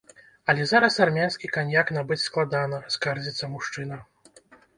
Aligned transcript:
Але 0.51 0.63
зараз 0.69 0.95
армянскі 1.05 1.49
каньяк 1.57 1.91
набыць 1.99 2.17
складана, 2.25 2.81
скардзіцца 2.97 3.53
мужчына. 3.53 4.01